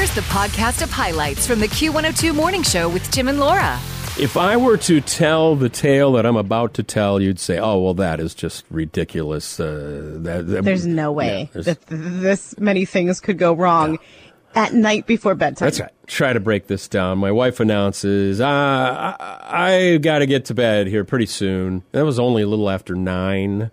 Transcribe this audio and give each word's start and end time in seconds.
Here's 0.00 0.14
the 0.14 0.22
podcast 0.22 0.80
of 0.80 0.90
highlights 0.90 1.46
from 1.46 1.60
the 1.60 1.66
Q102 1.66 2.34
Morning 2.34 2.62
Show 2.62 2.88
with 2.88 3.02
Tim 3.10 3.28
and 3.28 3.38
Laura. 3.38 3.78
If 4.18 4.34
I 4.38 4.56
were 4.56 4.78
to 4.78 5.02
tell 5.02 5.56
the 5.56 5.68
tale 5.68 6.12
that 6.12 6.24
I'm 6.24 6.38
about 6.38 6.72
to 6.74 6.82
tell, 6.82 7.20
you'd 7.20 7.38
say, 7.38 7.58
"Oh, 7.58 7.78
well, 7.82 7.92
that 7.92 8.18
is 8.18 8.34
just 8.34 8.64
ridiculous." 8.70 9.60
Uh, 9.60 10.12
that, 10.22 10.46
that- 10.46 10.64
There's 10.64 10.86
no 10.86 11.12
way 11.12 11.40
Yeah, 11.40 11.46
there's- 11.52 11.66
that 11.66 11.86
th- 11.86 12.00
this 12.00 12.58
many 12.58 12.86
things 12.86 13.20
could 13.20 13.36
go 13.36 13.52
wrong 13.52 13.98
at 14.54 14.72
night 14.72 15.06
before 15.06 15.34
bedtime. 15.34 15.66
That's 15.66 15.80
right. 15.80 15.92
Try 16.06 16.32
to 16.32 16.40
break 16.40 16.66
this 16.66 16.88
down. 16.88 17.18
My 17.18 17.30
wife 17.30 17.60
announces, 17.60 18.40
uh, 18.40 18.46
I, 18.48 19.16
I 19.50 19.96
got 19.98 20.20
to 20.20 20.26
get 20.26 20.46
to 20.46 20.54
bed 20.54 20.86
here 20.86 21.04
pretty 21.04 21.26
soon. 21.26 21.82
That 21.92 22.06
was 22.06 22.18
only 22.18 22.40
a 22.40 22.46
little 22.46 22.70
after 22.70 22.94
nine. 22.94 23.70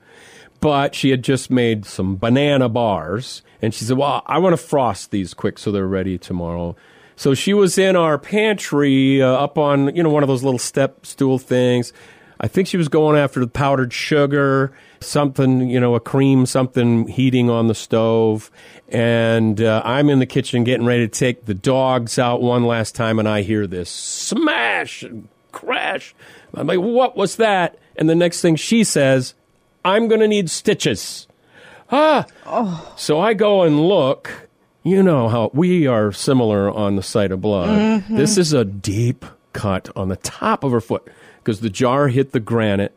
But 0.60 0.96
she 0.96 1.12
had 1.12 1.24
just 1.24 1.52
made 1.52 1.86
some 1.86 2.18
banana 2.18 2.68
bars. 2.70 3.44
And 3.62 3.74
she 3.74 3.86
said, 3.86 3.98
Well, 3.98 4.24
I 4.26 4.40
want 4.40 4.54
to 4.54 4.58
frost 4.58 5.12
these 5.12 5.34
quick 5.34 5.58
so 5.58 5.72
they're 5.72 5.88
ready 5.88 6.18
tomorrow. 6.18 6.76
So 7.16 7.34
she 7.34 7.54
was 7.54 7.78
in 7.78 7.96
our 7.96 8.20
pantry 8.20 9.22
uh, 9.22 9.28
up 9.28 9.58
on, 9.58 9.96
you 9.96 10.04
know, 10.04 10.10
one 10.10 10.24
of 10.24 10.28
those 10.28 10.44
little 10.44 10.60
step 10.60 11.06
stool 11.06 11.40
things. 11.40 11.92
I 12.40 12.48
think 12.48 12.68
she 12.68 12.78
was 12.78 12.88
going 12.88 13.18
after 13.18 13.40
the 13.40 13.48
powdered 13.48 13.92
sugar, 13.92 14.72
something, 15.00 15.70
you 15.70 15.80
know, 15.80 15.96
a 15.96 16.00
cream, 16.00 16.46
something 16.46 17.08
heating 17.08 17.50
on 17.50 17.68
the 17.68 17.74
stove. 17.74 18.52
And 18.90 19.60
uh, 19.60 19.82
I'm 19.84 20.10
in 20.10 20.20
the 20.20 20.26
kitchen 20.26 20.64
getting 20.64 20.86
ready 20.86 21.08
to 21.08 21.20
take 21.20 21.46
the 21.46 21.56
dogs 21.56 22.20
out 22.20 22.42
one 22.42 22.66
last 22.66 22.94
time, 22.94 23.18
and 23.18 23.28
I 23.28 23.42
hear 23.42 23.66
this 23.66 23.90
smash 23.90 25.02
and 25.02 25.28
crash. 25.52 26.14
I'm 26.54 26.68
like, 26.68 26.80
what 26.80 27.18
was 27.18 27.38
that? 27.38 27.80
And 27.96 28.08
the 28.08 28.16
next 28.16 28.42
thing 28.42 28.56
she 28.56 28.84
says, 28.84 29.34
I'm 29.88 30.10
going 30.10 30.20
to 30.20 30.28
need 30.28 30.50
stitches. 30.50 31.28
Ah. 31.90 32.26
So 32.98 33.20
I 33.20 33.34
go 33.34 33.62
and 33.64 33.88
look. 33.88 34.50
You 34.84 35.02
know 35.02 35.30
how 35.30 35.50
we 35.54 35.88
are 35.88 36.12
similar 36.12 36.70
on 36.70 36.98
the 36.98 37.04
sight 37.04 37.32
of 37.32 37.40
blood. 37.42 38.04
This 38.10 38.38
is 38.38 38.52
a 38.52 38.66
deep 38.66 39.26
cut 39.54 39.90
on 39.96 40.10
the 40.10 40.18
top 40.18 40.64
of 40.66 40.72
her 40.74 40.82
foot 40.82 41.08
because 41.40 41.62
the 41.62 41.70
jar 41.70 42.10
hit 42.10 42.32
the 42.34 42.40
granite, 42.42 42.94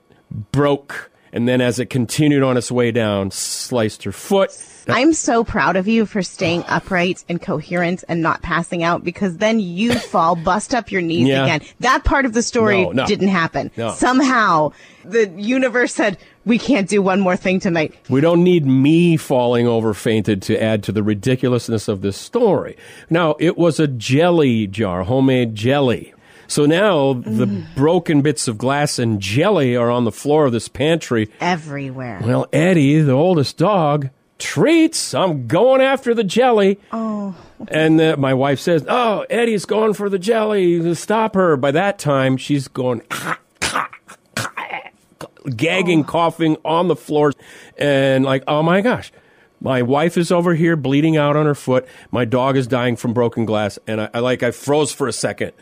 broke, 0.52 1.10
and 1.32 1.48
then 1.48 1.60
as 1.60 1.78
it 1.78 1.86
continued 1.86 2.42
on 2.42 2.56
its 2.56 2.70
way 2.70 2.90
down, 2.90 3.30
sliced 3.30 4.04
her 4.04 4.12
foot. 4.12 4.50
I'm 4.88 5.12
so 5.12 5.44
proud 5.44 5.76
of 5.76 5.86
you 5.86 6.04
for 6.06 6.22
staying 6.22 6.64
upright 6.66 7.24
and 7.28 7.40
coherent 7.40 8.02
and 8.08 8.22
not 8.22 8.42
passing 8.42 8.82
out 8.82 9.04
because 9.04 9.36
then 9.36 9.60
you 9.60 9.94
fall, 9.94 10.34
bust 10.34 10.74
up 10.74 10.90
your 10.90 11.02
knees 11.02 11.28
Yeah. 11.28 11.44
again. 11.44 11.60
That 11.80 12.02
part 12.02 12.24
of 12.24 12.32
the 12.32 12.42
story 12.42 12.82
No, 12.82 12.90
no. 12.92 13.06
didn't 13.06 13.28
happen. 13.28 13.70
No. 13.76 13.92
Somehow 13.92 14.72
the 15.04 15.30
universe 15.36 15.94
said, 15.94 16.18
we 16.44 16.58
can't 16.58 16.88
do 16.88 17.02
one 17.02 17.20
more 17.20 17.36
thing 17.36 17.60
tonight. 17.60 17.94
We 18.08 18.20
don't 18.20 18.42
need 18.42 18.66
me 18.66 19.16
falling 19.16 19.68
over 19.68 19.94
fainted 19.94 20.42
to 20.42 20.60
add 20.60 20.82
to 20.84 20.92
the 20.92 21.02
ridiculousness 21.02 21.86
of 21.86 22.00
this 22.00 22.16
story. 22.16 22.76
Now, 23.10 23.36
it 23.38 23.56
was 23.58 23.78
a 23.78 23.86
jelly 23.86 24.66
jar, 24.66 25.04
homemade 25.04 25.54
jelly. 25.54 26.14
So 26.50 26.66
now 26.66 27.12
the 27.12 27.46
broken 27.76 28.22
bits 28.22 28.48
of 28.48 28.58
glass 28.58 28.98
and 28.98 29.20
jelly 29.20 29.76
are 29.76 29.88
on 29.88 30.04
the 30.04 30.10
floor 30.10 30.46
of 30.46 30.52
this 30.52 30.66
pantry. 30.66 31.30
Everywhere. 31.40 32.20
Well, 32.24 32.48
Eddie, 32.52 33.00
the 33.02 33.12
oldest 33.12 33.56
dog, 33.56 34.10
treats. 34.40 35.14
I'm 35.14 35.46
going 35.46 35.80
after 35.80 36.12
the 36.12 36.24
jelly. 36.24 36.80
Oh. 36.90 37.36
And 37.68 38.00
uh, 38.00 38.16
my 38.18 38.34
wife 38.34 38.58
says, 38.58 38.84
Oh, 38.88 39.24
Eddie's 39.30 39.64
going 39.64 39.94
for 39.94 40.08
the 40.08 40.18
jelly. 40.18 40.92
Stop 40.96 41.36
her. 41.36 41.56
By 41.56 41.70
that 41.70 42.00
time, 42.00 42.36
she's 42.36 42.66
going 42.66 43.02
gagging, 45.54 46.02
coughing 46.02 46.56
on 46.64 46.88
the 46.88 46.96
floor. 46.96 47.32
And 47.78 48.24
like, 48.24 48.42
oh 48.48 48.64
my 48.64 48.80
gosh. 48.80 49.12
My 49.62 49.82
wife 49.82 50.16
is 50.16 50.32
over 50.32 50.54
here 50.54 50.74
bleeding 50.74 51.16
out 51.16 51.36
on 51.36 51.44
her 51.46 51.54
foot. 51.54 51.86
My 52.10 52.24
dog 52.24 52.56
is 52.56 52.66
dying 52.66 52.96
from 52.96 53.12
broken 53.12 53.44
glass. 53.44 53.78
And 53.86 54.00
I, 54.00 54.10
I 54.14 54.18
like, 54.18 54.42
I 54.42 54.50
froze 54.50 54.90
for 54.90 55.06
a 55.06 55.12
second. 55.12 55.52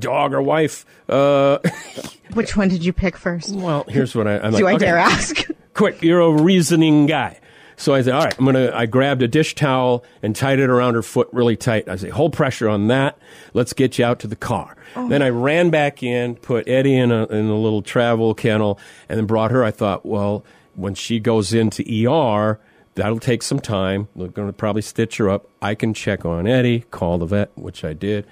Dog 0.00 0.32
or 0.32 0.42
wife? 0.42 0.84
Uh, 1.08 1.58
Which 2.34 2.56
one 2.56 2.68
did 2.68 2.84
you 2.84 2.92
pick 2.92 3.16
first? 3.16 3.54
well, 3.54 3.84
here's 3.88 4.14
what 4.14 4.26
I, 4.26 4.38
I'm 4.38 4.52
like. 4.52 4.60
do 4.60 4.66
I 4.66 4.74
okay 4.74 4.84
dare 4.86 4.98
ask? 4.98 5.48
quick, 5.74 6.02
you're 6.02 6.20
a 6.20 6.30
reasoning 6.32 7.06
guy. 7.06 7.40
So 7.76 7.94
I 7.94 8.02
said, 8.02 8.12
all 8.12 8.24
right, 8.24 8.34
I'm 8.36 8.44
gonna. 8.44 8.72
I 8.74 8.86
grabbed 8.86 9.22
a 9.22 9.28
dish 9.28 9.54
towel 9.54 10.04
and 10.20 10.34
tied 10.34 10.58
it 10.58 10.68
around 10.68 10.94
her 10.94 11.02
foot 11.02 11.28
really 11.32 11.56
tight. 11.56 11.88
I 11.88 11.94
say, 11.94 12.08
hold 12.08 12.32
pressure 12.32 12.68
on 12.68 12.88
that. 12.88 13.16
Let's 13.54 13.72
get 13.72 13.98
you 13.98 14.04
out 14.04 14.18
to 14.20 14.26
the 14.26 14.36
car. 14.36 14.76
Then 14.96 15.22
I 15.22 15.28
ran 15.28 15.70
back 15.70 16.02
in, 16.02 16.34
put 16.34 16.68
Eddie 16.68 16.96
in 16.96 17.12
a 17.12 17.26
in 17.26 17.46
a 17.46 17.56
little 17.56 17.82
travel 17.82 18.34
kennel, 18.34 18.80
and 19.08 19.16
then 19.16 19.26
brought 19.26 19.52
her. 19.52 19.62
I 19.62 19.70
thought, 19.70 20.04
well, 20.04 20.44
when 20.74 20.94
she 20.94 21.20
goes 21.20 21.54
into 21.54 21.84
ER, 22.08 22.58
that'll 22.96 23.20
take 23.20 23.42
some 23.42 23.60
time. 23.60 24.08
They're 24.16 24.26
going 24.26 24.48
to 24.48 24.52
probably 24.52 24.82
stitch 24.82 25.18
her 25.18 25.30
up. 25.30 25.48
I 25.62 25.76
can 25.76 25.94
check 25.94 26.24
on 26.24 26.48
Eddie, 26.48 26.80
call 26.90 27.18
the 27.18 27.26
vet, 27.26 27.50
which 27.56 27.84
I 27.84 27.92
did. 27.92 28.26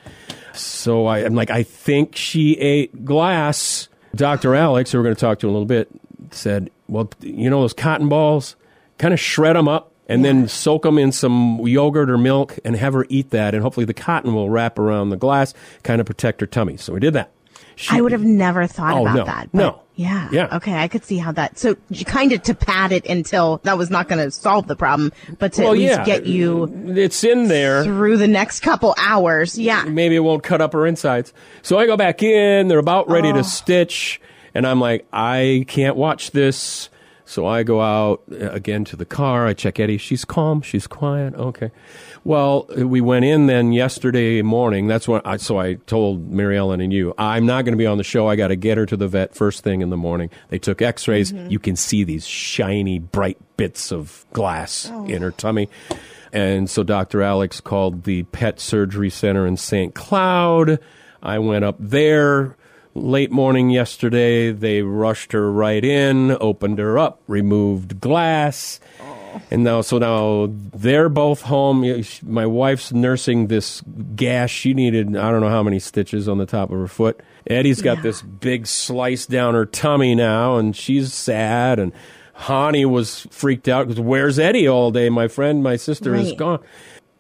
So 0.61 1.07
I, 1.07 1.19
I'm 1.19 1.35
like, 1.35 1.51
I 1.51 1.63
think 1.63 2.17
she 2.17 2.59
ate 2.59 3.05
glass. 3.05 3.89
Dr. 4.15 4.55
Alex, 4.55 4.93
who 4.93 4.99
we're 4.99 5.05
going 5.05 5.15
to 5.15 5.21
talk 5.21 5.41
to 5.41 5.47
in 5.47 5.51
a 5.51 5.53
little 5.53 5.67
bit, 5.67 5.89
said, 6.31 6.71
well, 6.89 7.11
you 7.21 7.51
know 7.51 7.61
those 7.61 7.73
cotton 7.73 8.09
balls? 8.09 8.57
Kind 8.99 9.13
of 9.13 9.21
shred 9.21 9.57
them 9.57 9.69
up 9.69 9.93
and 10.09 10.25
then 10.25 10.49
soak 10.49 10.83
them 10.83 10.99
in 10.99 11.13
some 11.13 11.61
yogurt 11.67 12.09
or 12.09 12.17
milk 12.17 12.59
and 12.65 12.77
have 12.77 12.95
her 12.95 13.07
eat 13.09 13.31
that. 13.31 13.55
And 13.55 13.63
hopefully 13.63 13.87
the 13.87 13.95
cotton 13.95 14.35
will 14.35 14.49
wrap 14.49 14.79
around 14.79 15.11
the 15.11 15.17
glass, 15.17 15.53
kind 15.83 16.01
of 16.01 16.07
protect 16.07 16.41
her 16.41 16.47
tummy. 16.47 16.77
So 16.77 16.95
we 16.95 17.01
did 17.01 17.13
that. 17.15 17.31
She- 17.77 17.97
I 17.97 18.01
would 18.01 18.13
have 18.13 18.25
never 18.25 18.67
thought 18.67 18.95
Oh, 18.95 19.03
about 19.03 19.15
no. 19.17 19.25
that. 19.25 19.49
No. 19.53 19.71
but 19.71 19.83
Yeah. 19.97 20.29
Yeah. 20.33 20.57
Okay. 20.57 20.75
I 20.75 20.89
could 20.89 21.05
see 21.05 21.19
how 21.19 21.31
that. 21.33 21.59
So 21.59 21.77
you 21.91 22.05
kind 22.05 22.33
of 22.33 22.43
to 22.45 22.55
pad 22.55 22.91
it 22.91 23.07
until 23.07 23.61
that 23.65 23.79
was 23.79 23.91
not 23.91 24.09
going 24.09 24.23
to 24.25 24.31
solve 24.31 24.67
the 24.67 24.77
problem, 24.77 25.13
but 25.39 25.53
to 25.55 25.63
well, 25.63 25.73
at 25.73 25.79
least 25.79 25.99
yeah, 25.99 26.05
get 26.05 26.27
you 26.27 26.71
It's 26.89 27.23
in 27.23 27.49
there. 27.49 27.85
through 27.85 28.17
the 28.17 28.27
next 28.29 28.61
couple 28.61 28.95
hours. 28.99 29.59
Yeah. 29.59 29.85
maybe 29.85 30.17
it 30.17 30.21
won't 30.21 30.43
cut 30.43 30.61
up 30.61 30.73
her 30.73 30.87
insides. 30.87 31.33
So 31.63 31.79
I 31.79 31.87
go 31.87 31.97
back 31.97 32.23
in. 32.23 32.69
They're 32.69 32.79
about 32.79 33.09
ready 33.09 33.33
to 33.33 33.41
oh. 33.41 33.43
stitch, 33.43 34.21
and 34.55 34.67
I'm 34.67 34.81
like, 34.81 35.07
I 35.13 35.65
can't 35.69 35.97
watch 35.97 36.31
this. 36.31 36.89
So 37.29 37.45
I 37.45 37.65
go 37.65 37.83
out 37.83 38.23
uh, 38.31 38.51
again 38.51 38.85
to 38.87 38.97
the 38.97 39.05
car. 39.05 39.47
I 39.47 39.53
check 39.53 39.81
Eddie. 39.81 39.99
She's 39.99 40.25
calm. 40.25 40.63
She's 40.63 40.87
quiet. 40.87 41.35
Okay. 41.35 41.73
Well, 42.23 42.67
we 42.77 43.01
went 43.01 43.25
in 43.25 43.47
then 43.47 43.73
yesterday 43.73 44.43
morning. 44.43 44.87
That's 44.87 45.09
when 45.09 45.21
I, 45.25 45.37
so 45.37 45.59
I 45.59 45.75
told 45.75 46.31
Mary 46.31 46.57
Ellen 46.57 46.81
and 46.81 46.93
you, 46.93 47.15
I'm 47.19 47.45
not 47.45 47.65
going 47.65 47.73
to 47.73 47.79
be 47.79 47.87
on 47.87 47.99
the 47.99 48.05
show. 48.05 48.29
I 48.29 48.37
got 48.37 48.49
to 48.49 48.57
get 48.57 48.79
her 48.79 48.87
to 48.87 48.97
the 48.97 49.09
vet 49.09 49.35
first 49.35 49.65
thing 49.65 49.83
in 49.83 49.91
the 49.91 49.97
morning. 49.97 50.31
They 50.51 50.61
took 50.61 50.81
x-rays. 50.81 51.33
You 51.33 51.59
can 51.59 51.75
see 51.75 52.05
these 52.05 52.27
shiny, 52.27 53.01
bright 53.01 53.39
bits 53.57 53.93
of 53.93 54.25
glass 54.33 54.89
in 55.07 55.23
her 55.23 55.33
tummy. 55.33 55.69
And 56.33 56.71
so 56.71 56.85
Dr. 56.85 57.23
Alex 57.23 57.61
called 57.61 58.05
the 58.05 58.23
Pet 58.25 58.61
Surgery 58.61 59.11
Center 59.11 59.47
in 59.47 59.57
St. 59.57 59.95
Cloud. 59.95 60.79
I 61.23 61.41
went 61.41 61.65
up 61.65 61.77
there 61.81 62.57
late 62.97 63.31
morning 63.31 63.71
yesterday. 63.71 64.51
They 64.53 64.83
rushed 64.83 65.33
her 65.33 65.51
right 65.53 65.85
in, 65.85 66.37
opened 66.41 66.79
her 66.79 66.99
up, 66.99 67.21
removed 67.27 68.01
glass. 68.01 68.81
And 69.51 69.63
now, 69.65 69.83
so 69.83 69.99
now 69.99 70.49
they're 70.75 71.11
both 71.11 71.43
home. 71.43 71.85
You 71.85 71.97
know, 71.97 72.03
she- 72.03 72.25
My 72.25 72.47
wife's 72.47 72.93
nursing 72.93 73.49
this 73.49 73.83
gash. 74.17 74.53
She 74.53 74.73
needed, 74.73 75.15
I 75.17 75.31
don't 75.31 75.41
know 75.43 75.51
how 75.51 75.63
many 75.63 75.79
stitches 75.79 76.27
on 76.29 76.39
the 76.39 76.47
top 76.47 76.71
of 76.71 76.79
her 76.79 76.89
foot. 76.89 77.21
Eddie's 77.49 77.83
got 77.83 78.03
this 78.03 78.23
big 78.23 78.67
slice 78.67 79.27
down 79.27 79.55
her 79.55 79.67
tummy 79.67 80.15
now, 80.15 80.57
and 80.57 80.75
she's 80.75 81.13
sad. 81.13 81.79
And 81.79 81.93
Hani 82.41 82.87
was 82.87 83.27
freaked 83.31 83.69
out 83.69 83.87
because 83.89 84.01
where's 84.01 84.39
Eddie 84.39 84.67
all 84.69 84.91
day? 84.91 85.11
My 85.11 85.29
friend, 85.29 85.63
my 85.63 85.77
sister 85.77 86.15
is 86.15 86.33
gone. 86.33 86.61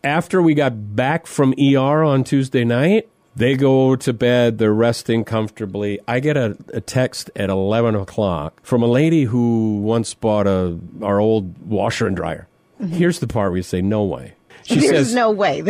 After 0.02 0.40
we 0.40 0.54
got 0.54 0.96
back 0.96 1.26
from 1.26 1.52
ER 1.58 2.02
on 2.02 2.24
Tuesday 2.24 2.64
night, 2.64 3.08
they 3.36 3.54
go 3.54 3.94
to 3.96 4.12
bed. 4.12 4.58
They're 4.58 4.72
resting 4.74 5.24
comfortably. 5.24 6.00
I 6.08 6.20
get 6.20 6.36
a, 6.36 6.56
a 6.72 6.80
text 6.80 7.30
at 7.36 7.50
eleven 7.50 7.94
o'clock 7.94 8.58
from 8.62 8.82
a 8.82 8.86
lady 8.86 9.24
who 9.24 9.80
once 9.82 10.14
bought 10.14 10.46
a 10.46 10.78
our 11.02 11.20
old 11.20 11.58
washer 11.58 12.06
and 12.06 12.16
dryer. 12.16 12.48
Here's 12.80 13.20
the 13.20 13.26
part 13.26 13.50
where 13.52 13.58
you 13.58 13.62
say, 13.62 13.80
"No 13.82 14.02
way." 14.04 14.34
She 14.64 14.76
There's 14.80 14.90
says, 15.08 15.14
no 15.14 15.30
way 15.30 15.62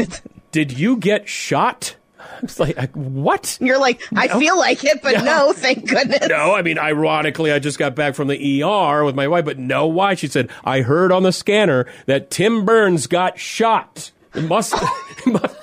"Did 0.53 0.79
you 0.79 0.97
get 0.97 1.29
shot?" 1.29 1.97
It's 2.43 2.59
like, 2.61 2.77
I- 2.77 2.87
what? 2.93 3.57
you're 3.61 3.79
like, 3.79 4.03
I 4.15 4.27
feel 4.29 4.59
like 4.59 4.85
it, 4.85 5.01
but 5.03 5.25
no, 5.25 5.53
thank 5.55 5.89
goodness. 5.89 6.29
No, 6.29 6.55
I 6.55 6.61
mean, 6.63 6.77
ironically, 6.79 7.51
I 7.53 7.59
just 7.61 7.79
got 7.79 7.95
back 7.95 8.15
from 8.15 8.29
the 8.29 8.63
ER 8.63 9.05
with 9.05 9.15
my 9.15 9.27
wife, 9.29 9.45
but 9.47 9.59
no, 9.59 9.87
why? 9.87 10.15
She 10.17 10.27
said, 10.27 10.51
I 10.65 10.81
heard 10.83 11.13
on 11.13 11.23
the 11.23 11.33
scanner 11.33 11.87
that 12.07 12.31
Tim 12.31 12.65
Burns 12.67 13.07
got 13.07 13.39
shot. 13.39 14.11
It 14.35 14.43
must, 14.43 14.75
it 15.27 15.27
must, 15.33 15.57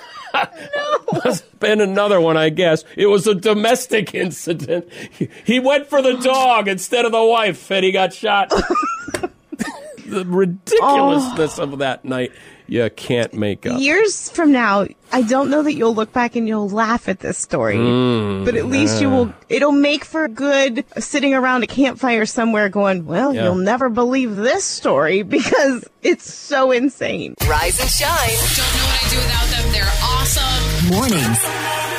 must 1.13 1.43
have 1.43 1.59
been 1.59 1.81
another 1.81 2.19
one, 2.19 2.37
I 2.37 2.49
guess. 2.49 2.83
It 2.97 3.07
was 3.07 3.27
a 3.27 3.35
domestic 3.35 4.13
incident. 4.15 4.89
He, 5.11 5.29
he 5.45 5.59
went 5.59 5.87
for 5.87 6.01
the 6.01 6.13
dog 6.17 6.67
instead 6.67 7.05
of 7.05 7.11
the 7.11 7.23
wife, 7.23 7.71
and 7.71 7.83
he 7.85 7.91
got 7.91 8.13
shot. 8.13 8.49
the 10.05 10.25
ridiculousness 10.25 11.59
of 11.59 11.79
that 11.79 12.03
night, 12.05 12.31
you 12.67 12.89
can't 12.95 13.33
make 13.33 13.65
up. 13.65 13.79
Years 13.79 14.29
from 14.29 14.51
now, 14.51 14.87
I 15.11 15.21
don't 15.21 15.49
know 15.49 15.63
that 15.63 15.73
you'll 15.73 15.93
look 15.95 16.11
back 16.13 16.35
and 16.35 16.47
you'll 16.47 16.69
laugh 16.69 17.07
at 17.09 17.19
this 17.19 17.37
story, 17.37 17.75
Mm, 17.77 18.45
but 18.45 18.55
at 18.55 18.65
least 18.67 19.01
you 19.01 19.09
will, 19.09 19.33
it'll 19.49 19.71
make 19.71 20.05
for 20.05 20.27
good 20.27 20.83
sitting 20.97 21.33
around 21.33 21.63
a 21.63 21.67
campfire 21.67 22.25
somewhere 22.25 22.69
going, 22.69 23.05
well, 23.05 23.33
Yeah. 23.33 23.43
you'll 23.45 23.55
never 23.55 23.89
believe 23.89 24.35
this 24.35 24.63
story 24.63 25.21
because 25.37 25.85
it's 26.01 26.31
so 26.31 26.71
insane. 26.71 27.35
Rise 27.47 27.79
and 27.79 27.89
shine. 27.89 28.29
Don't 28.55 28.75
know 28.75 28.85
what 28.85 29.03
I 29.03 29.09
do 29.09 29.17
without 29.17 29.63
them. 29.63 29.71
They're 29.73 29.91
awesome. 30.03 30.72
Mornings 30.89 31.43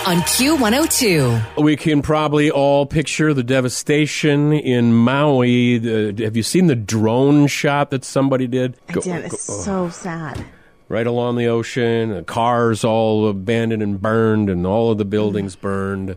on 0.06 0.18
Q102. 0.18 1.62
We 1.62 1.76
can 1.76 2.02
probably 2.02 2.50
all 2.50 2.84
picture 2.84 3.32
the 3.32 3.42
devastation 3.42 4.52
in 4.52 4.92
Maui. 4.92 5.78
The, 5.78 6.24
have 6.24 6.36
you 6.36 6.42
seen 6.42 6.66
the 6.66 6.74
drone 6.76 7.46
shot 7.46 7.90
that 7.90 8.04
somebody 8.04 8.46
did? 8.46 8.76
I 8.88 8.92
did. 8.94 9.24
It's 9.26 9.48
oh. 9.48 9.62
so 9.62 9.88
sad. 9.88 10.44
right 10.88 11.06
along 11.06 11.36
the 11.36 11.46
ocean. 11.46 12.10
The 12.10 12.22
cars 12.22 12.84
all 12.84 13.28
abandoned 13.28 13.82
and 13.82 14.00
burned, 14.02 14.50
and 14.50 14.66
all 14.66 14.90
of 14.92 14.98
the 14.98 15.06
mm. 15.06 15.10
buildings 15.10 15.56
burned. 15.56 16.16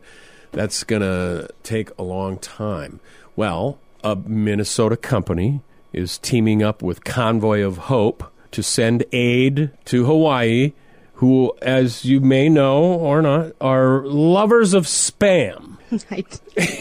That's 0.52 0.84
going 0.84 1.02
to 1.04 1.50
take 1.64 1.92
a 1.98 2.04
long 2.04 2.38
time. 2.38 3.00
Well, 3.36 3.80
a 4.04 4.16
Minnesota 4.16 4.98
company 4.98 5.62
is 5.94 6.18
teaming 6.18 6.64
up 6.64 6.82
with 6.82 7.04
Convoy 7.04 7.62
of 7.62 7.78
Hope 7.78 8.32
to 8.52 8.62
send 8.64 9.06
aid 9.12 9.72
to 9.86 10.06
Hawaii, 10.06 10.74
who, 11.18 11.52
as 11.64 12.06
you 12.06 12.20
may 12.20 12.48
know 12.48 12.84
or 12.84 13.24
not, 13.24 13.54
are 13.60 14.06
lovers 14.06 14.76
of 14.76 14.86
spam. 14.86 15.78
I, 16.12 16.24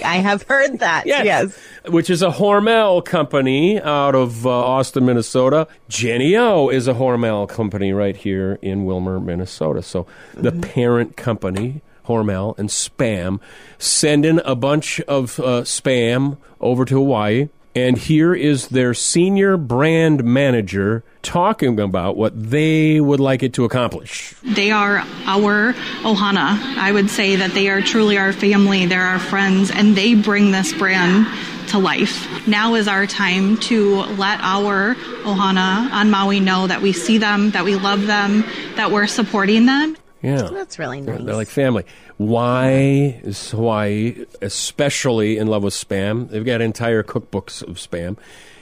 I 0.05 0.17
have 0.19 0.43
heard 0.43 0.81
that. 0.81 1.05
yes. 1.06 1.56
Which 1.88 2.11
is 2.11 2.23
a 2.23 2.29
Hormel 2.31 3.03
company 3.03 3.81
out 3.81 4.15
of 4.15 4.47
uh, 4.47 4.50
Austin, 4.50 5.06
Minnesota. 5.06 5.69
Jennie-O 5.88 6.69
is 6.69 6.87
a 6.87 6.93
Hormel 6.94 7.49
company 7.49 7.93
right 7.93 8.17
here 8.17 8.59
in 8.61 8.85
Willmar, 8.85 9.25
Minnesota. 9.25 9.83
So 9.83 10.06
the 10.35 10.53
parent 10.53 11.17
company, 11.17 11.81
Hormel 12.06 12.59
and 12.59 12.69
Spam, 12.69 13.41
sending 13.79 14.41
a 14.44 14.55
bunch 14.55 15.00
of 15.03 15.41
uh, 15.41 15.62
spam 15.62 16.37
over 16.61 16.85
to 16.85 16.94
Hawaii. 16.94 17.49
And 17.76 17.99
here 17.99 18.34
is 18.34 18.69
their 18.69 18.94
senior 18.94 19.58
brand 19.58 20.25
manager 20.25 21.05
talking 21.20 21.78
about 21.78 22.17
what 22.17 22.32
they 22.50 23.02
would 23.02 23.20
like 23.20 23.43
it 23.43 23.52
to 23.52 23.67
accomplish. 23.67 24.34
They 24.43 24.70
are 24.70 25.05
our 25.26 25.75
Ohana. 26.00 26.56
I 26.78 26.90
would 26.90 27.11
say 27.11 27.37
that 27.37 27.52
they 27.52 27.69
are 27.69 27.82
truly 27.82 28.17
our 28.17 28.32
family, 28.32 28.87
they're 28.87 29.02
our 29.02 29.19
friends, 29.19 29.70
and 29.70 29.94
they 29.94 30.14
bring 30.14 30.52
this 30.52 30.73
brand 30.73 31.26
to 31.69 31.78
life. 31.78 32.49
Now 32.49 32.76
is 32.76 32.88
our 32.88 33.06
time 33.06 33.58
to 33.58 33.96
let 33.96 34.40
our 34.40 34.94
Ohana 35.25 35.90
on 35.93 36.11
Maui 36.11 36.40
know 36.40 36.67
that 36.67 36.81
we 36.81 36.94
see 36.94 37.19
them, 37.19 37.50
that 37.50 37.67
we 37.67 37.76
love 37.76 38.06
them, 38.06 38.43
that 38.76 38.90
we're 38.90 39.06
supporting 39.06 39.67
them. 39.67 39.99
Yeah. 40.23 40.43
That's 40.43 40.79
really 40.79 41.01
nice. 41.01 41.21
They're 41.23 41.35
like 41.35 41.49
family. 41.49 41.85
Why 42.17 43.21
is 43.23 43.51
Hawaii 43.51 44.25
especially 44.43 45.37
in 45.39 45.47
love 45.47 45.63
with 45.63 45.75
spam? 45.75 46.29
They've 46.31 46.45
got 46.45 46.61
entire 46.61 47.03
cookbooks 47.03 47.63
of 47.63 47.77
spam. 47.77 48.17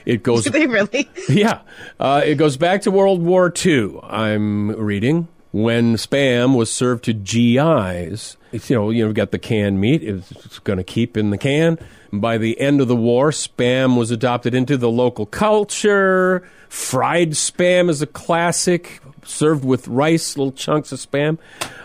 It 0.04 0.22
goes, 0.22 0.44
Do 0.44 0.50
they 0.50 0.66
really? 0.66 1.08
yeah, 1.28 1.60
uh, 1.98 2.22
it 2.24 2.34
goes 2.36 2.56
back 2.56 2.82
to 2.82 2.90
World 2.90 3.22
War 3.22 3.52
II. 3.64 4.00
I'm 4.02 4.72
reading 4.72 5.28
when 5.52 5.94
spam 5.94 6.56
was 6.56 6.70
served 6.72 7.04
to 7.04 7.12
GIs. 7.12 8.36
It's, 8.52 8.68
you 8.70 8.76
know, 8.76 8.90
you 8.90 9.02
know, 9.02 9.06
we've 9.08 9.14
got 9.14 9.30
the 9.30 9.38
canned 9.38 9.80
meat. 9.80 10.02
It's 10.02 10.58
going 10.60 10.76
to 10.78 10.84
keep 10.84 11.16
in 11.16 11.30
the 11.30 11.38
can. 11.38 11.78
By 12.12 12.38
the 12.38 12.60
end 12.60 12.80
of 12.80 12.88
the 12.88 12.96
war, 12.96 13.30
spam 13.30 13.96
was 13.96 14.10
adopted 14.10 14.54
into 14.54 14.76
the 14.76 14.90
local 14.90 15.26
culture. 15.26 16.46
Fried 16.68 17.30
spam 17.30 17.88
is 17.88 18.02
a 18.02 18.06
classic, 18.06 19.00
served 19.24 19.64
with 19.64 19.88
rice, 19.88 20.36
little 20.36 20.52
chunks 20.52 20.92
of 20.92 20.98
spam. 20.98 21.38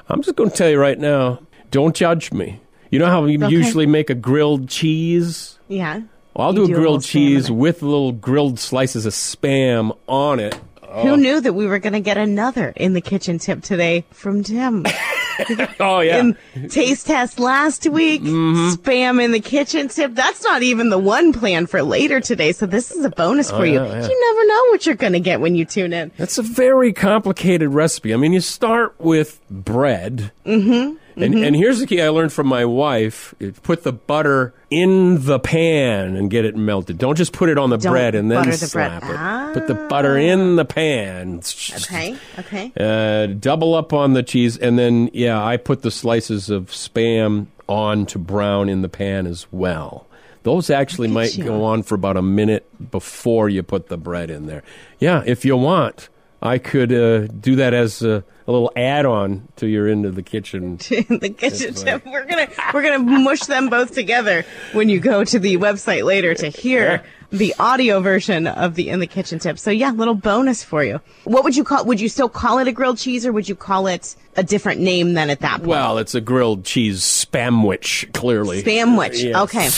I'm 0.08 0.22
just 0.22 0.36
going 0.36 0.50
to 0.50 0.56
tell 0.56 0.70
you 0.70 0.80
right 0.80 0.98
now, 0.98 1.40
don't 1.72 1.96
judge 1.96 2.32
me. 2.32 2.60
You 2.92 3.00
know 3.00 3.06
how 3.06 3.24
we 3.24 3.38
Okay. 3.38 3.50
usually 3.50 3.86
make 3.86 4.10
a 4.10 4.16
grilled 4.16 4.68
cheese? 4.68 5.60
Yeah. 5.68 6.02
Well, 6.34 6.48
I'll 6.48 6.54
do 6.54 6.68
do 6.68 6.74
a 6.74 6.76
grilled 6.76 7.04
cheese 7.04 7.52
with 7.52 7.82
little 7.82 8.12
grilled 8.12 8.60
slices 8.60 9.06
of 9.06 9.14
spam 9.14 9.96
on 10.08 10.40
it. 10.40 10.56
Who 10.82 11.10
oh. 11.10 11.16
knew 11.16 11.40
that 11.40 11.54
we 11.54 11.68
were 11.68 11.80
going 11.80 11.94
to 11.94 12.00
get 12.00 12.18
another 12.18 12.74
in 12.76 12.94
the 12.94 13.02
kitchen 13.02 13.38
tip 13.38 13.62
today 13.62 14.06
from 14.12 14.44
Tim? 14.44 14.86
Oh 15.80 16.00
yeah, 16.02 16.18
In 16.20 16.38
taste 16.70 17.08
test 17.08 17.40
last 17.40 17.88
week, 17.88 18.22
Mm-hmm. 18.22 18.70
spam 18.82 19.24
in 19.24 19.32
the 19.32 19.40
kitchen 19.40 19.88
tip. 19.88 20.14
That's 20.14 20.44
not 20.44 20.62
even 20.64 20.90
the 20.90 20.98
one 21.00 21.32
plan 21.34 21.66
for 21.68 21.82
later 21.84 22.20
today. 22.20 22.52
So 22.52 22.66
this 22.66 22.92
is 22.92 23.06
a 23.06 23.10
bonus 23.10 23.50
for 23.50 23.66
you. 23.66 23.80
Oh, 23.80 23.86
yeah, 23.86 24.00
yeah. 24.02 24.08
You 24.08 24.34
never 24.34 24.48
know 24.48 24.66
what 24.72 24.86
you're 24.86 24.96
going 24.96 25.14
to 25.14 25.20
get 25.20 25.40
when 25.42 25.56
you 25.56 25.66
tune 25.66 25.94
in. 25.94 26.12
that's 26.18 26.38
a 26.38 26.42
very 26.44 26.92
complicated 26.94 27.70
recipe. 27.70 28.14
I 28.14 28.18
mean, 28.18 28.34
you 28.34 28.42
start 28.42 28.96
with 29.00 29.40
bread, 29.50 30.32
mm-hmm. 30.46 30.96
And 31.22 31.36
and 31.36 31.56
here's 31.56 31.80
the 31.80 31.88
key 31.88 32.02
I 32.02 32.10
learned 32.10 32.34
from 32.34 32.48
my 32.48 32.66
wife: 32.66 33.34
put 33.64 33.84
the 33.84 33.94
butter 33.94 34.54
in 34.70 35.26
the 35.26 35.40
pan 35.40 36.16
and 36.16 36.30
get 36.30 36.46
it 36.46 36.56
melted. 36.56 36.98
Don't 36.98 37.16
just 37.16 37.34
put 37.34 37.50
it 37.50 37.58
on 37.58 37.70
the 37.70 37.78
Don't 37.78 37.92
bread 37.92 38.16
and 38.16 38.30
then 38.32 38.40
butter 38.44 38.58
the 38.58 38.70
bread. 38.72 39.02
slap 39.04 39.52
it. 39.52 39.54
Put 39.60 39.68
the 39.68 39.76
butter 39.88 40.18
in 40.18 40.56
the 40.56 40.66
pan. 40.66 41.42
Okay. 41.76 42.16
Okay. 42.40 42.72
Uh, 42.80 43.28
double 43.28 43.76
up 43.76 43.94
on 43.94 44.14
the 44.14 44.24
cheese, 44.24 44.58
and 44.58 44.78
then 44.80 45.10
yeah, 45.14 45.44
I 45.44 45.58
put 45.58 45.82
the 45.82 45.92
slices 45.92 46.50
of 46.50 46.68
spam 46.68 47.48
on 47.68 48.06
to 48.08 48.20
brown 48.20 48.70
in 48.70 48.82
the 48.82 48.90
pan 48.90 49.28
as 49.28 49.46
well. 49.52 50.08
Those 50.44 50.70
actually 50.70 51.10
might 51.10 51.38
you. 51.38 51.44
go 51.44 51.64
on 51.66 51.84
for 51.84 51.96
about 51.96 52.16
a 52.18 52.22
minute 52.22 52.66
before 52.92 53.50
you 53.50 53.62
put 53.64 53.88
the 53.90 53.98
bread 53.98 54.30
in 54.32 54.46
there. 54.48 54.64
Yeah, 55.00 55.22
if 55.26 55.44
you 55.44 55.58
want, 55.58 56.10
I 56.42 56.58
could 56.58 56.94
uh, 56.94 57.28
do 57.28 57.58
that 57.58 57.74
as 57.74 58.02
a, 58.02 58.24
a 58.48 58.52
little 58.52 58.72
add-on 58.76 59.48
to 59.58 59.68
your 59.68 59.88
into 59.88 60.12
the 60.12 60.24
kitchen. 60.24 60.80
in 60.92 61.20
the 61.20 61.30
kitchen 61.30 61.74
tip. 61.74 62.06
We're 62.06 62.26
gonna 62.26 62.48
we're 62.74 62.82
gonna 62.82 63.00
mush 63.00 63.42
them 63.42 63.70
both 63.70 63.94
together 63.94 64.46
when 64.74 64.90
you 64.90 65.00
go 65.00 65.24
to 65.24 65.40
the 65.40 65.58
website 65.58 66.06
later 66.06 66.34
to 66.36 66.48
hear 66.48 67.04
the 67.32 67.54
audio 67.60 68.00
version 68.00 68.48
of 68.48 68.76
the 68.76 68.90
in 68.90 69.00
the 69.00 69.08
kitchen 69.08 69.40
tip. 69.40 69.60
So 69.60 69.70
yeah, 69.70 69.92
little 69.92 70.16
bonus 70.16 70.64
for 70.64 70.84
you. 70.84 71.02
What 71.26 71.44
would 71.44 71.56
you 71.56 71.64
call? 71.64 71.86
Would 71.86 72.00
you 72.00 72.10
still 72.10 72.30
call 72.30 72.60
it 72.60 72.68
a 72.68 72.72
grilled 72.72 72.98
cheese, 72.98 73.26
or 73.26 73.32
would 73.34 73.50
you 73.50 73.56
call 73.56 73.88
it 73.88 74.16
a 74.38 74.44
different 74.44 74.82
name 74.82 75.14
than 75.14 75.30
at 75.30 75.42
that 75.42 75.58
point? 75.58 75.68
Well, 75.70 75.98
it's 75.98 76.16
a 76.16 76.22
grilled 76.22 76.64
cheese 76.64 77.02
spamwich, 77.02 78.12
clearly. 78.14 78.64
Spamwich. 78.64 79.24
Yes. 79.24 79.36
Okay. 79.36 79.70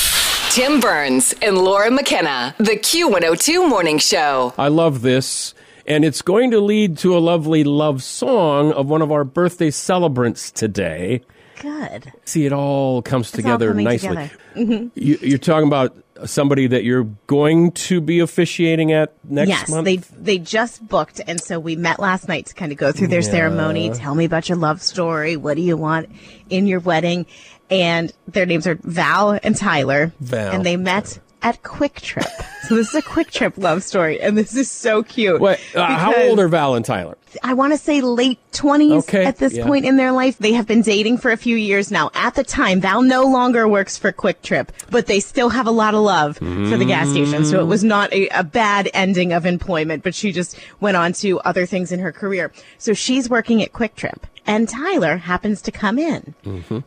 Tim 0.52 0.82
Burns 0.82 1.34
and 1.42 1.58
Laura 1.58 1.90
McKenna, 1.90 2.54
the 2.58 2.72
Q102 2.72 3.70
Morning 3.70 3.98
Show. 3.98 4.54
I 4.58 4.68
love 4.68 5.02
this. 5.02 5.54
And 5.92 6.06
it's 6.06 6.22
going 6.22 6.52
to 6.52 6.62
lead 6.62 6.98
to 7.00 7.18
a 7.18 7.20
lovely 7.20 7.66
love 7.66 8.02
song 8.02 8.72
of 8.72 8.88
one 8.88 9.02
of 9.02 9.12
our 9.12 9.26
birthday 9.26 9.70
celebrants 9.72 10.50
today. 10.50 11.22
Good. 11.60 12.14
See, 12.24 12.46
it 12.46 12.54
all 12.54 13.02
comes 13.02 13.34
all 13.34 13.36
together 13.36 13.68
coming 13.72 13.84
nicely. 13.84 14.08
together. 14.08 14.32
Mm-hmm. 14.56 14.88
You, 14.96 15.18
you're 15.22 15.38
talking 15.38 15.68
about 15.68 15.98
somebody 16.24 16.68
that 16.68 16.86
you're 16.86 17.10
going 17.28 17.74
to 17.74 18.00
be 18.00 18.20
officiating 18.20 18.94
at 18.94 19.14
next 19.26 19.50
yes, 19.50 19.70
month? 19.70 19.84
they 19.84 19.98
they 19.98 20.38
just 20.38 20.88
booked, 20.88 21.20
and 21.28 21.42
so 21.42 21.60
we 21.60 21.76
met 21.76 22.00
last 22.00 22.30
night 22.30 22.46
to 22.46 22.54
kind 22.54 22.72
of 22.72 22.78
go 22.78 22.94
through 22.94 23.08
their 23.08 23.22
ceremony. 23.22 23.90
Tell 23.90 24.16
me 24.16 24.24
about 24.24 24.48
your 24.48 24.58
love 24.58 24.82
story. 24.82 25.36
What 25.36 25.58
do 25.58 25.62
you 25.62 25.76
want 25.76 26.10
in 26.50 26.68
your 26.68 26.80
wedding? 26.80 27.26
And 27.70 28.14
their 28.30 28.46
names 28.46 28.66
are 28.66 28.76
Val 28.76 29.38
and 29.44 29.58
Tyler. 29.58 30.14
Val. 30.22 30.54
and 30.54 30.66
they 30.66 30.78
met 30.78 31.20
at 31.42 31.62
Kwik 31.64 32.00
Trip. 32.02 32.26
so 32.68 32.76
this 32.76 32.90
is 32.90 32.96
a 32.96 33.02
Kwik 33.02 33.32
Trip 33.32 33.54
love 33.58 33.84
story, 33.84 34.22
and 34.22 34.38
this 34.38 34.56
is 34.56 34.70
so 34.70 35.04
cute. 35.04 35.42
Wait, 35.42 35.60
uh, 35.76 35.86
how 35.86 36.14
old 36.16 36.40
are 36.40 36.48
Val 36.48 36.76
and 36.76 36.86
Tyler? 36.86 37.18
I 37.44 37.54
want 37.54 37.72
to 37.72 37.78
say 37.78 38.02
late 38.02 38.40
20s 38.52 39.04
Okay, 39.04 39.24
at 39.26 39.38
this 39.38 39.54
yeah. 39.54 39.66
point 39.66 39.86
in 39.86 39.96
their 39.96 40.12
life. 40.12 40.38
They 40.38 40.52
have 40.52 40.68
been 40.68 40.82
dating 40.82 41.18
for 41.20 41.32
a 41.32 41.38
few 41.38 41.56
years 41.56 41.90
now. 41.90 42.12
At 42.14 42.36
the 42.36 42.44
time, 42.44 42.82
Val 42.82 43.02
no 43.02 43.24
longer 43.24 43.68
works 43.68 43.98
for 43.98 44.12
Kwik 44.12 44.42
Trip, 44.42 44.72
but 44.90 45.08
they 45.08 45.22
still 45.22 45.50
have 45.50 45.66
a 45.66 45.72
lot 45.72 45.94
of 45.94 46.02
love 46.02 46.38
for 46.38 46.78
the 46.78 46.86
gas 46.86 47.10
station. 47.10 47.46
So 47.46 47.62
it 47.62 47.66
was 47.68 47.84
not 47.84 48.12
a, 48.14 48.28
a 48.30 48.44
bad 48.44 48.90
ending 48.94 49.32
of 49.32 49.46
employment, 49.46 50.04
but 50.04 50.14
she 50.14 50.32
just 50.34 50.58
went 50.82 50.98
on 50.98 51.14
to 51.14 51.40
other 51.42 51.66
things 51.66 51.92
in 51.94 52.00
her 52.02 52.12
career. 52.12 52.52
So 52.78 52.94
she's 52.94 53.30
working 53.30 53.62
at 53.62 53.72
Kwik 53.72 53.96
Trip. 53.96 54.28
And 54.48 54.68
Tyler 54.68 55.18
happens 55.18 55.62
to 55.62 55.72
come 55.72 56.00
in. 56.00 56.34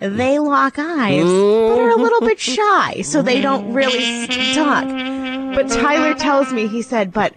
They 0.01 0.39
lock 0.41 0.75
eyes, 0.77 1.23
but 1.23 1.79
are 1.79 1.91
a 1.91 1.97
little 1.97 2.21
bit 2.35 2.41
shy, 2.41 3.03
so 3.03 3.23
they 3.23 3.41
don't 3.41 3.73
really 3.73 4.27
talk. 4.55 4.85
But 5.55 5.69
Tyler 5.69 6.15
tells 6.15 6.53
me, 6.53 6.67
he 6.67 6.83
said, 6.83 7.13
but 7.13 7.35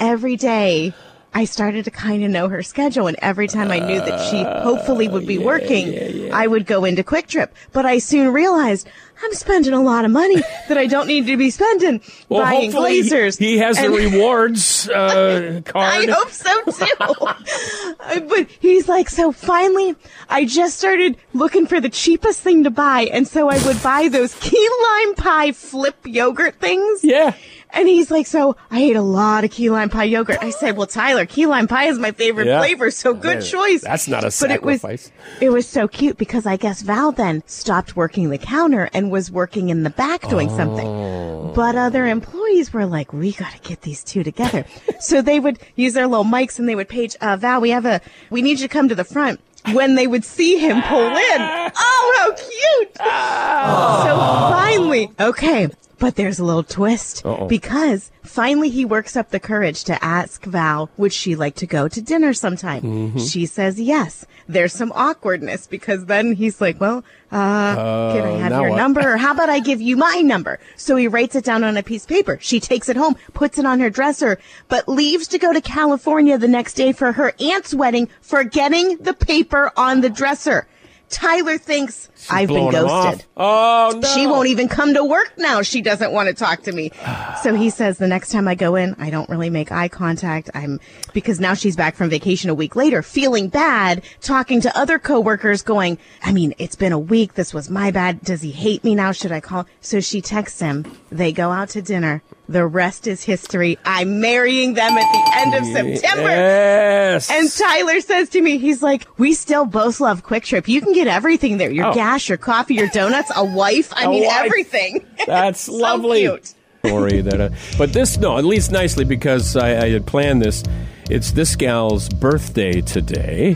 every 0.00 0.36
day 0.36 0.92
I 1.32 1.44
started 1.44 1.84
to 1.84 1.90
kind 1.90 2.24
of 2.24 2.30
know 2.30 2.48
her 2.48 2.62
schedule. 2.62 3.06
And 3.06 3.16
every 3.22 3.46
time 3.46 3.70
I 3.70 3.78
knew 3.78 4.00
that 4.00 4.30
she 4.30 4.42
hopefully 4.42 5.08
would 5.08 5.26
be 5.26 5.38
uh, 5.38 5.42
working, 5.42 6.32
I 6.32 6.46
would 6.46 6.66
go 6.66 6.84
into 6.84 7.04
Kwik 7.04 7.28
Trip. 7.28 7.54
But 7.72 7.86
I 7.86 7.98
soon 7.98 8.32
realized 8.32 8.88
I'm 9.22 9.32
spending 9.34 9.72
a 9.74 9.82
lot 9.82 10.04
of 10.04 10.10
money 10.10 10.36
that 10.68 10.78
I 10.78 10.86
don't 10.86 11.06
need 11.06 11.26
to 11.26 11.36
be 11.36 11.50
spending 11.50 12.00
Well, 12.28 12.42
buying 12.42 12.72
hopefully 12.72 13.02
he- 13.02 13.30
he 13.38 13.58
has 13.58 13.78
And- 13.78 13.92
the 13.92 13.96
rewards 14.10 14.88
uh, 14.94 15.60
I 15.74 16.06
hope 16.10 16.30
so 16.30 16.62
too. 16.64 17.26
Uh, 18.02 18.20
but 18.20 18.46
he's 18.60 18.88
like, 18.88 19.08
so 19.10 19.30
finally, 19.30 19.94
I 20.28 20.44
just 20.46 20.78
started 20.78 21.16
looking 21.34 21.66
for 21.66 21.80
the 21.80 21.88
cheapest 21.90 22.40
thing 22.40 22.64
to 22.64 22.70
buy, 22.70 23.02
and 23.12 23.28
so 23.28 23.48
I 23.50 23.62
would 23.66 23.80
buy 23.82 24.08
those 24.08 24.34
key 24.40 24.68
lime 24.82 25.14
pie 25.16 25.52
flip 25.52 25.96
yogurt 26.04 26.56
things. 26.60 27.04
Yeah. 27.04 27.34
And 27.72 27.88
he's 27.88 28.10
like, 28.10 28.26
so 28.26 28.56
I 28.70 28.80
ate 28.80 28.96
a 28.96 29.02
lot 29.02 29.44
of 29.44 29.50
key 29.50 29.70
lime 29.70 29.90
pie 29.90 30.04
yogurt. 30.04 30.38
I 30.40 30.50
said, 30.50 30.76
well, 30.76 30.86
Tyler, 30.88 31.24
key 31.26 31.46
lime 31.46 31.68
pie 31.68 31.84
is 31.86 31.98
my 31.98 32.10
favorite 32.12 32.46
Yeah. 32.48 32.58
flavor, 32.58 32.90
so 32.90 33.14
good 33.14 33.42
choice. 33.44 33.82
that's 33.82 34.08
not 34.08 34.24
a 34.24 34.34
But 34.40 34.50
it 34.50 34.62
was, 34.62 34.80
sacrifice. 34.80 35.12
it 35.40 35.50
was 35.50 35.68
so 35.68 35.86
cute 35.86 36.18
because 36.18 36.46
I 36.46 36.56
guess 36.56 36.82
Val 36.82 37.12
then 37.12 37.42
stopped 37.46 37.94
working 37.96 38.30
the 38.30 38.38
counter 38.38 38.90
and 38.92 39.10
was 39.10 39.30
working 39.30 39.68
in 39.68 39.84
the 39.84 39.90
back 39.90 40.28
doing 40.28 40.48
Oh. 40.50 40.56
something. 40.56 41.52
But 41.54 41.76
other 41.76 42.06
employees 42.06 42.72
were 42.72 42.86
like, 42.86 43.12
we 43.12 43.32
got 43.32 43.52
to 43.52 43.58
get 43.68 43.82
these 43.82 44.02
two 44.04 44.22
together. 44.24 44.64
so 45.00 45.22
they 45.22 45.38
would 45.40 45.58
use 45.76 45.92
their 45.94 46.06
little 46.08 46.24
mics 46.24 46.58
and 46.58 46.68
they 46.68 46.74
would 46.74 46.88
page, 46.88 47.16
uh, 47.20 47.36
Val, 47.36 47.60
we 47.60 47.70
have 47.70 47.86
a, 47.86 48.00
we 48.30 48.42
need 48.42 48.58
you 48.60 48.66
to 48.66 48.72
come 48.72 48.88
to 48.88 48.94
the 48.94 49.04
front. 49.04 49.40
when 49.72 49.94
they 49.94 50.06
would 50.06 50.24
see 50.24 50.56
him 50.58 50.80
pull 50.82 51.06
in. 51.06 51.40
Oh, 51.82 52.14
how 52.18 52.30
cute! 52.32 52.96
So 52.96 54.16
finally, 54.50 55.10
okay, 55.20 55.68
but 56.00 56.16
there's 56.16 56.40
a 56.40 56.44
little 56.44 56.64
twist 56.64 57.24
Uh-oh. 57.24 57.46
because 57.46 58.10
finally 58.24 58.70
he 58.70 58.84
works 58.84 59.16
up 59.16 59.30
the 59.30 59.38
courage 59.38 59.84
to 59.84 60.04
ask 60.04 60.44
Val, 60.44 60.90
would 60.96 61.12
she 61.12 61.36
like 61.36 61.54
to 61.56 61.66
go 61.66 61.86
to 61.86 62.02
dinner 62.02 62.32
sometime? 62.32 62.82
Mm-hmm. 62.82 63.18
She 63.18 63.46
says 63.46 63.78
yes. 63.78 64.26
There's 64.48 64.72
some 64.72 64.90
awkwardness 64.96 65.68
because 65.68 66.06
then 66.06 66.32
he's 66.32 66.60
like, 66.60 66.80
well, 66.80 67.04
uh, 67.30 68.12
can 68.12 68.24
I 68.24 68.30
have 68.38 68.52
your 68.52 68.70
what? 68.70 68.76
number 68.76 69.12
or 69.12 69.16
how 69.18 69.32
about 69.32 69.50
I 69.50 69.60
give 69.60 69.80
you 69.80 69.96
my 69.96 70.22
number? 70.24 70.58
So 70.74 70.96
he 70.96 71.06
writes 71.06 71.36
it 71.36 71.44
down 71.44 71.62
on 71.62 71.76
a 71.76 71.82
piece 71.82 72.02
of 72.04 72.08
paper. 72.08 72.38
She 72.40 72.58
takes 72.58 72.88
it 72.88 72.96
home, 72.96 73.16
puts 73.34 73.58
it 73.58 73.66
on 73.66 73.78
her 73.78 73.90
dresser, 73.90 74.38
but 74.68 74.88
leaves 74.88 75.28
to 75.28 75.38
go 75.38 75.52
to 75.52 75.60
California 75.60 76.38
the 76.38 76.48
next 76.48 76.74
day 76.74 76.92
for 76.92 77.12
her 77.12 77.34
aunt's 77.38 77.74
wedding, 77.74 78.08
forgetting 78.22 78.96
the 78.96 79.14
paper 79.14 79.70
on 79.76 80.00
the 80.00 80.10
dresser. 80.10 80.66
Tyler 81.10 81.58
thinks 81.58 82.08
I've 82.30 82.48
been 82.48 82.56
Blowing 82.70 82.76
him 82.76 82.84
off. 82.86 83.04
ghosted. 83.04 83.26
Oh 83.36 83.98
no! 84.00 84.08
She 84.08 84.26
won't 84.26 84.48
even 84.48 84.68
come 84.68 84.94
to 84.94 85.04
work 85.04 85.32
now. 85.36 85.60
She 85.62 85.80
doesn't 85.82 86.12
want 86.12 86.28
to 86.28 86.34
talk 86.34 86.62
to 86.62 86.72
me. 86.72 86.92
so 87.42 87.54
he 87.54 87.68
says 87.68 87.98
the 87.98 88.06
next 88.06 88.30
time 88.30 88.46
I 88.46 88.54
go 88.54 88.76
in, 88.76 88.94
I 88.98 89.10
don't 89.10 89.28
really 89.28 89.50
make 89.50 89.72
eye 89.72 89.88
contact. 89.88 90.50
I'm 90.54 90.78
because 91.12 91.40
now 91.40 91.54
she's 91.54 91.74
back 91.76 91.96
from 91.96 92.10
vacation 92.10 92.48
a 92.48 92.54
week 92.54 92.76
later, 92.76 93.02
feeling 93.02 93.48
bad, 93.48 94.02
talking 94.20 94.60
to 94.60 94.78
other 94.78 94.98
coworkers, 94.98 95.62
going, 95.62 95.98
I 96.22 96.32
mean, 96.32 96.54
it's 96.58 96.76
been 96.76 96.92
a 96.92 96.98
week. 96.98 97.34
This 97.34 97.52
was 97.52 97.68
my 97.68 97.90
bad. 97.90 98.22
Does 98.22 98.42
he 98.42 98.52
hate 98.52 98.84
me 98.84 98.94
now? 98.94 99.12
Should 99.12 99.32
I 99.32 99.40
call? 99.40 99.66
So 99.80 100.00
she 100.00 100.20
texts 100.20 100.60
him. 100.60 100.84
They 101.10 101.32
go 101.32 101.50
out 101.50 101.70
to 101.70 101.82
dinner. 101.82 102.22
The 102.50 102.66
rest 102.66 103.06
is 103.06 103.22
history. 103.22 103.78
I'm 103.84 104.20
marrying 104.20 104.74
them 104.74 104.90
at 104.98 105.12
the 105.12 105.32
end 105.36 105.54
of 105.54 105.64
September. 105.66 106.22
Yes. 106.28 107.30
And 107.30 107.48
Tyler 107.48 108.00
says 108.00 108.28
to 108.30 108.42
me, 108.42 108.58
he's 108.58 108.82
like, 108.82 109.06
we 109.18 109.34
still 109.34 109.64
both 109.64 110.00
love 110.00 110.24
Kwik 110.24 110.42
Trip. 110.44 110.66
You 110.66 110.80
can 110.80 110.92
get 110.92 111.06
everything 111.06 111.58
there. 111.58 111.70
Your 111.70 111.86
Oh. 111.86 111.94
gas, 111.94 112.28
your 112.28 112.38
coffee, 112.38 112.74
your 112.74 112.88
donuts, 112.88 113.30
a 113.36 113.44
wife. 113.44 113.92
I 113.94 114.06
A 114.06 114.08
mean, 114.08 114.26
wife. 114.26 114.42
everything. 114.46 115.06
That's 115.28 115.60
So 115.60 115.74
lovely. 115.74 116.22
cute. 116.22 116.54
Story 116.84 117.20
that, 117.20 117.40
uh, 117.40 117.50
but 117.78 117.92
this 117.92 118.16
no, 118.18 118.36
at 118.38 118.44
least 118.44 118.72
nicely 118.72 119.04
because 119.04 119.54
I, 119.54 119.82
I 119.84 119.90
had 119.90 120.04
planned 120.06 120.42
this. 120.42 120.64
It's 121.08 121.30
this 121.32 121.54
gal's 121.54 122.08
birthday 122.08 122.80
today, 122.80 123.54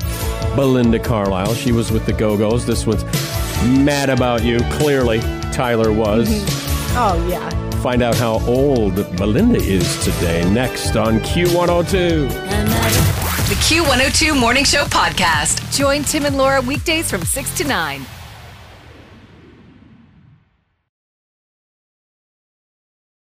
Belinda 0.54 0.98
Carlisle. 1.00 1.54
She 1.54 1.72
was 1.72 1.90
with 1.90 2.04
the 2.06 2.12
Go 2.12 2.36
Go's. 2.36 2.64
This 2.66 2.86
one's 2.86 3.02
mad 3.82 4.08
about 4.10 4.44
you. 4.44 4.58
Clearly, 4.72 5.20
Tyler 5.52 5.92
was. 5.92 6.28
Oh, 6.96 7.26
yeah. 7.28 7.63
Find 7.84 8.02
out 8.02 8.16
how 8.16 8.40
old 8.46 8.94
Belinda 9.18 9.58
is 9.58 10.02
today. 10.02 10.42
Next 10.50 10.96
on 10.96 11.18
Q102. 11.20 12.30
The 12.30 13.54
Q102 13.56 14.40
Morning 14.40 14.64
Show 14.64 14.84
podcast. 14.84 15.70
Join 15.76 16.02
Tim 16.02 16.24
and 16.24 16.38
Laura 16.38 16.62
weekdays 16.62 17.10
from 17.10 17.20
6 17.20 17.58
to 17.58 17.64
9. 17.64 18.06